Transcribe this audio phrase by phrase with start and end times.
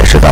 [0.00, 0.30] 解释道：“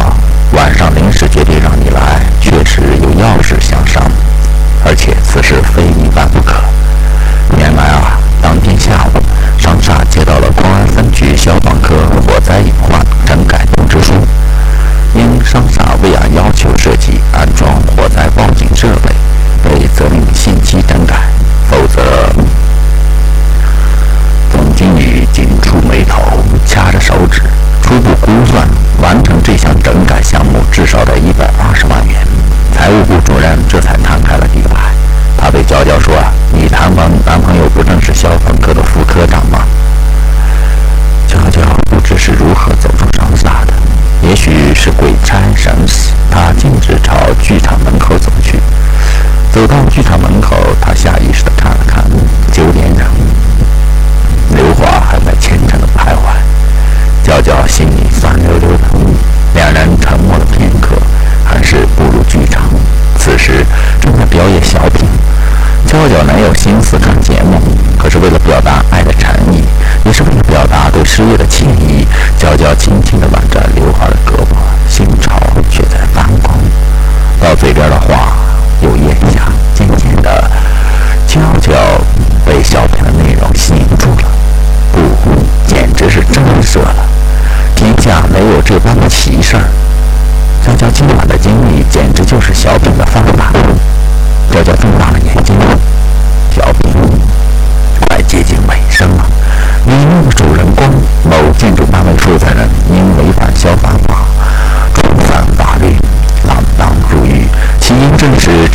[33.48, 33.96] 咱这才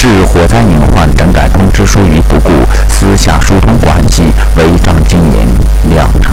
[0.04, 2.50] 致火灾隐患整改通知书于不顾，
[2.90, 4.24] 私下疏通关系，
[4.58, 5.48] 违章经营
[5.96, 6.33] 两。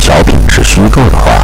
[0.00, 1.35] 小品是虚构的话。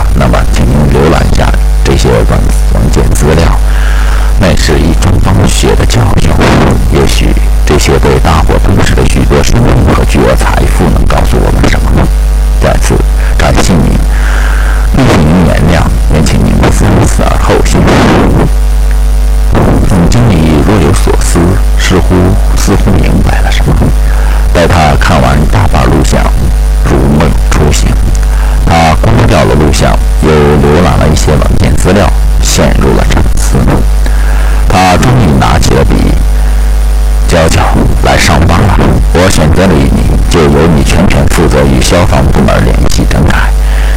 [37.32, 37.62] 娇娇
[38.02, 38.76] 来上班了，
[39.14, 43.50] 我选择了你，就由你全权负责与消防部门联系整改，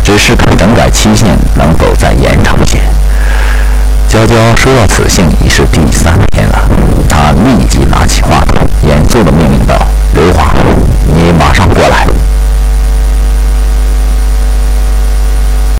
[0.05, 2.79] 只是看整改期限能否再延长些。
[4.07, 6.59] 娇娇收到此信已是第三天了，
[7.09, 9.75] 她立即拿起话筒，严肃地命令道：
[10.13, 10.53] 刘华，
[11.05, 12.07] 你马上过来。